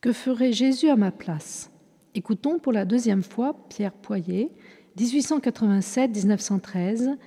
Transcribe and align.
Que 0.00 0.12
ferait 0.12 0.52
Jésus 0.52 0.88
à 0.88 0.96
ma 0.96 1.10
place? 1.10 1.70
Écoutons 2.14 2.58
pour 2.58 2.72
la 2.72 2.86
deuxième 2.86 3.22
fois 3.22 3.54
Pierre 3.68 3.92
Poyer, 3.92 4.50
1887-1913, 4.96 7.18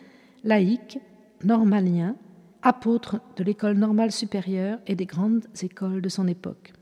laïque, 0.44 0.98
normalien, 1.44 2.16
apôtre 2.64 3.22
de 3.36 3.44
l'école 3.44 3.78
normale 3.78 4.12
supérieure 4.12 4.80
et 4.88 4.96
des 4.96 5.06
grandes 5.06 5.46
écoles 5.62 6.02
de 6.02 6.10
son 6.10 6.28
époque. 6.28 6.74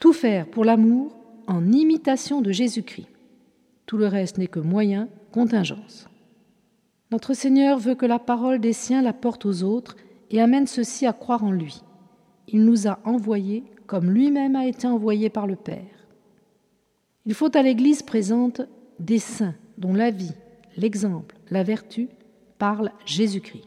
Tout 0.00 0.12
faire 0.12 0.50
pour 0.50 0.64
l'amour 0.64 1.16
en 1.46 1.70
imitation 1.70 2.40
de 2.40 2.50
Jésus-Christ. 2.50 3.06
Tout 3.86 3.96
le 3.96 4.08
reste 4.08 4.38
n'est 4.38 4.48
que 4.48 4.58
moyen, 4.58 5.08
contingence. 5.30 6.08
Notre 7.12 7.32
Seigneur 7.32 7.78
veut 7.78 7.94
que 7.94 8.06
la 8.06 8.18
parole 8.18 8.58
des 8.58 8.72
siens 8.72 9.02
la 9.02 9.12
porte 9.12 9.46
aux 9.46 9.62
autres 9.62 9.94
et 10.32 10.40
amène 10.40 10.66
ceux-ci 10.66 11.06
à 11.06 11.12
croire 11.12 11.44
en 11.44 11.52
lui. 11.52 11.84
Il 12.48 12.64
nous 12.64 12.88
a 12.88 12.98
envoyés 13.04 13.62
comme 13.88 14.10
lui-même 14.10 14.54
a 14.54 14.66
été 14.66 14.86
envoyé 14.86 15.30
par 15.30 15.46
le 15.46 15.56
Père. 15.56 16.06
Il 17.24 17.34
faut 17.34 17.56
à 17.56 17.62
l'Église 17.62 18.02
présente 18.02 18.60
des 19.00 19.18
saints 19.18 19.54
dont 19.78 19.94
la 19.94 20.10
vie, 20.10 20.34
l'exemple, 20.76 21.36
la 21.50 21.62
vertu 21.62 22.08
parlent 22.58 22.92
Jésus-Christ. 23.06 23.66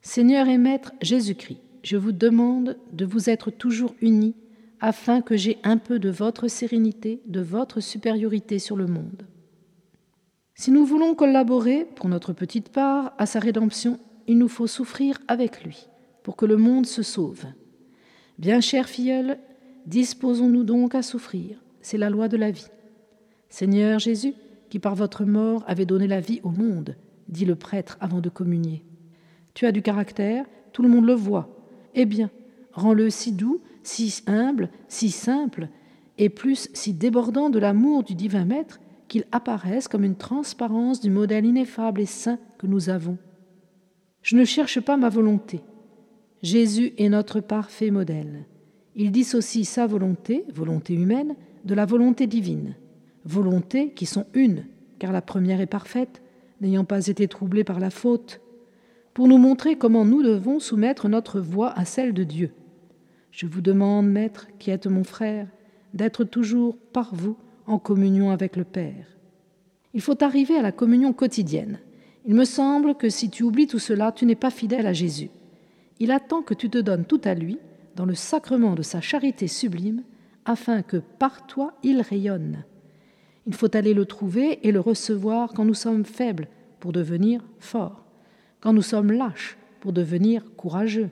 Seigneur 0.00 0.48
et 0.48 0.56
Maître 0.56 0.92
Jésus-Christ, 1.02 1.60
je 1.82 1.98
vous 1.98 2.12
demande 2.12 2.78
de 2.92 3.04
vous 3.04 3.28
être 3.28 3.50
toujours 3.50 3.94
unis 4.00 4.34
afin 4.80 5.20
que 5.20 5.36
j'ai 5.36 5.58
un 5.62 5.76
peu 5.76 5.98
de 5.98 6.10
votre 6.10 6.48
sérénité, 6.48 7.20
de 7.26 7.40
votre 7.40 7.80
supériorité 7.80 8.58
sur 8.58 8.76
le 8.76 8.86
monde. 8.86 9.26
Si 10.54 10.70
nous 10.70 10.86
voulons 10.86 11.14
collaborer, 11.14 11.84
pour 11.84 12.08
notre 12.08 12.32
petite 12.32 12.70
part, 12.70 13.12
à 13.18 13.26
sa 13.26 13.40
rédemption, 13.40 14.00
il 14.26 14.38
nous 14.38 14.48
faut 14.48 14.66
souffrir 14.66 15.18
avec 15.28 15.64
lui, 15.64 15.86
pour 16.22 16.34
que 16.36 16.46
le 16.46 16.56
monde 16.56 16.86
se 16.86 17.02
sauve. 17.02 17.44
Bien 18.38 18.60
cher 18.60 18.86
filleul, 18.86 19.38
disposons-nous 19.86 20.64
donc 20.64 20.94
à 20.94 21.02
souffrir, 21.02 21.62
c'est 21.80 21.96
la 21.96 22.10
loi 22.10 22.28
de 22.28 22.36
la 22.36 22.50
vie. 22.50 22.68
Seigneur 23.48 23.98
Jésus, 23.98 24.34
qui 24.68 24.78
par 24.78 24.94
votre 24.94 25.24
mort 25.24 25.64
avez 25.66 25.86
donné 25.86 26.06
la 26.06 26.20
vie 26.20 26.40
au 26.42 26.50
monde, 26.50 26.96
dit 27.28 27.46
le 27.46 27.54
prêtre 27.54 27.96
avant 28.00 28.20
de 28.20 28.28
communier. 28.28 28.84
Tu 29.54 29.64
as 29.64 29.72
du 29.72 29.80
caractère, 29.80 30.44
tout 30.72 30.82
le 30.82 30.88
monde 30.90 31.06
le 31.06 31.14
voit. 31.14 31.48
Eh 31.94 32.04
bien, 32.04 32.30
rends-le 32.72 33.08
si 33.08 33.32
doux, 33.32 33.62
si 33.82 34.22
humble, 34.26 34.68
si 34.86 35.10
simple, 35.10 35.68
et 36.18 36.28
plus 36.28 36.68
si 36.74 36.92
débordant 36.92 37.48
de 37.48 37.58
l'amour 37.58 38.02
du 38.02 38.14
divin 38.14 38.44
Maître 38.44 38.80
qu'il 39.08 39.24
apparaisse 39.32 39.88
comme 39.88 40.04
une 40.04 40.16
transparence 40.16 41.00
du 41.00 41.08
modèle 41.08 41.46
ineffable 41.46 42.02
et 42.02 42.06
saint 42.06 42.38
que 42.58 42.66
nous 42.66 42.90
avons. 42.90 43.16
Je 44.20 44.36
ne 44.36 44.44
cherche 44.44 44.80
pas 44.80 44.98
ma 44.98 45.08
volonté. 45.08 45.62
Jésus 46.42 46.92
est 46.98 47.08
notre 47.08 47.40
parfait 47.40 47.90
modèle. 47.90 48.44
Il 48.94 49.10
dissocie 49.10 49.66
sa 49.66 49.86
volonté, 49.86 50.44
volonté 50.52 50.94
humaine, 50.94 51.34
de 51.64 51.74
la 51.74 51.86
volonté 51.86 52.26
divine, 52.26 52.76
volontés 53.24 53.90
qui 53.90 54.06
sont 54.06 54.26
une, 54.34 54.64
car 54.98 55.12
la 55.12 55.22
première 55.22 55.60
est 55.60 55.66
parfaite, 55.66 56.22
n'ayant 56.60 56.84
pas 56.84 57.06
été 57.06 57.26
troublée 57.28 57.64
par 57.64 57.80
la 57.80 57.90
faute, 57.90 58.40
pour 59.14 59.28
nous 59.28 59.38
montrer 59.38 59.76
comment 59.76 60.04
nous 60.04 60.22
devons 60.22 60.60
soumettre 60.60 61.08
notre 61.08 61.40
voix 61.40 61.72
à 61.78 61.84
celle 61.84 62.12
de 62.12 62.24
Dieu. 62.24 62.52
Je 63.30 63.46
vous 63.46 63.62
demande, 63.62 64.08
Maître, 64.08 64.46
qui 64.58 64.70
êtes 64.70 64.86
mon 64.86 65.04
frère, 65.04 65.48
d'être 65.94 66.24
toujours 66.24 66.76
par 66.92 67.14
vous 67.14 67.36
en 67.66 67.78
communion 67.78 68.30
avec 68.30 68.56
le 68.56 68.64
Père. 68.64 69.06
Il 69.94 70.02
faut 70.02 70.22
arriver 70.22 70.56
à 70.56 70.62
la 70.62 70.72
communion 70.72 71.12
quotidienne. 71.14 71.80
Il 72.26 72.34
me 72.34 72.44
semble 72.44 72.94
que 72.94 73.08
si 73.08 73.30
tu 73.30 73.42
oublies 73.42 73.66
tout 73.66 73.78
cela, 73.78 74.12
tu 74.12 74.26
n'es 74.26 74.34
pas 74.34 74.50
fidèle 74.50 74.86
à 74.86 74.92
Jésus. 74.92 75.30
Il 75.98 76.10
attend 76.10 76.42
que 76.42 76.54
tu 76.54 76.68
te 76.68 76.78
donnes 76.78 77.04
tout 77.04 77.20
à 77.24 77.34
lui, 77.34 77.58
dans 77.94 78.04
le 78.04 78.14
sacrement 78.14 78.74
de 78.74 78.82
sa 78.82 79.00
charité 79.00 79.48
sublime, 79.48 80.02
afin 80.44 80.82
que 80.82 80.98
par 80.98 81.46
toi 81.46 81.74
il 81.82 82.00
rayonne. 82.00 82.64
Il 83.46 83.54
faut 83.54 83.74
aller 83.76 83.94
le 83.94 84.04
trouver 84.04 84.66
et 84.66 84.72
le 84.72 84.80
recevoir 84.80 85.52
quand 85.54 85.64
nous 85.64 85.74
sommes 85.74 86.04
faibles 86.04 86.48
pour 86.80 86.92
devenir 86.92 87.42
forts, 87.58 88.04
quand 88.60 88.72
nous 88.72 88.82
sommes 88.82 89.12
lâches 89.12 89.56
pour 89.80 89.92
devenir 89.92 90.42
courageux, 90.56 91.10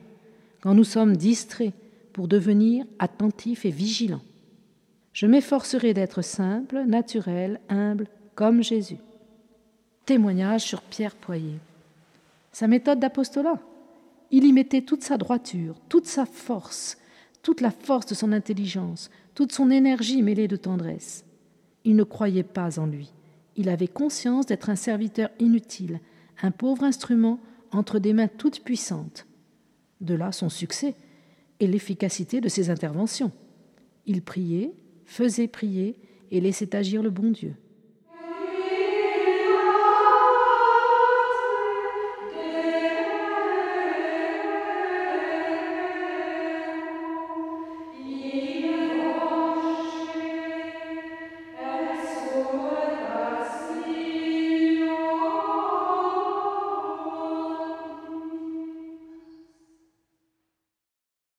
quand 0.61 0.73
nous 0.73 0.83
sommes 0.83 1.15
distraits 1.15 1.73
pour 2.13 2.27
devenir 2.27 2.85
attentif 2.99 3.65
et 3.65 3.71
vigilant. 3.71 4.21
Je 5.13 5.27
m'efforcerai 5.27 5.93
d'être 5.93 6.21
simple, 6.21 6.83
naturel, 6.85 7.59
humble, 7.69 8.07
comme 8.35 8.61
Jésus. 8.61 8.97
Témoignage 10.05 10.61
sur 10.61 10.81
Pierre 10.81 11.15
Poyer. 11.15 11.57
Sa 12.51 12.67
méthode 12.67 12.99
d'apostolat. 12.99 13.59
Il 14.37 14.43
y 14.43 14.51
mettait 14.51 14.81
toute 14.81 15.01
sa 15.01 15.17
droiture, 15.17 15.75
toute 15.87 16.07
sa 16.07 16.25
force, 16.25 16.97
toute 17.41 17.61
la 17.61 17.71
force 17.71 18.05
de 18.07 18.15
son 18.15 18.33
intelligence, 18.33 19.09
toute 19.33 19.53
son 19.53 19.71
énergie 19.71 20.21
mêlée 20.21 20.49
de 20.49 20.57
tendresse. 20.57 21.23
Il 21.85 21.95
ne 21.95 22.03
croyait 22.03 22.43
pas 22.43 22.77
en 22.77 22.85
lui. 22.85 23.13
Il 23.55 23.69
avait 23.69 23.87
conscience 23.87 24.45
d'être 24.45 24.69
un 24.69 24.75
serviteur 24.75 25.29
inutile, 25.39 26.01
un 26.41 26.51
pauvre 26.51 26.83
instrument 26.83 27.39
entre 27.71 27.97
des 27.97 28.11
mains 28.11 28.27
toutes 28.27 28.59
puissantes. 28.59 29.25
De 30.01 30.15
là 30.15 30.33
son 30.33 30.49
succès, 30.49 30.95
et 31.61 31.67
l'efficacité 31.67 32.41
de 32.41 32.49
ses 32.49 32.69
interventions. 32.69 33.31
Il 34.05 34.21
priait, 34.21 34.73
faisait 35.05 35.47
prier 35.47 35.95
et 36.29 36.41
laissait 36.41 36.75
agir 36.75 37.01
le 37.01 37.09
bon 37.09 37.31
Dieu. 37.31 37.55